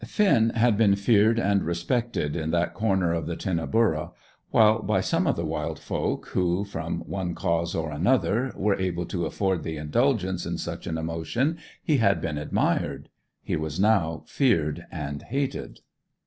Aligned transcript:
Finn 0.07 0.49
had 0.55 0.77
been 0.79 0.95
feared 0.95 1.37
and 1.39 1.61
respected 1.63 2.35
in 2.35 2.49
that 2.49 2.73
corner 2.73 3.13
of 3.13 3.27
the 3.27 3.35
Tinnaburra; 3.35 4.09
while, 4.49 4.81
by 4.81 4.99
some 4.99 5.27
of 5.27 5.35
the 5.35 5.45
wild 5.45 5.77
folk 5.77 6.29
who, 6.29 6.63
from 6.65 7.01
one 7.01 7.35
cause 7.35 7.75
or 7.75 7.91
another, 7.91 8.51
were 8.55 8.73
able 8.79 9.05
to 9.05 9.27
afford 9.27 9.61
the 9.61 9.77
indulgence 9.77 10.43
in 10.43 10.57
such 10.57 10.87
an 10.87 10.97
emotion, 10.97 11.59
he 11.83 11.97
had 11.97 12.19
been 12.19 12.39
admired. 12.39 13.09
He 13.43 13.55
was 13.55 13.79
now 13.79 14.23
feared 14.25 14.87
and 14.91 15.21
hated. 15.21 15.81